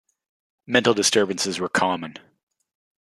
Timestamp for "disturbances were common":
0.95-2.15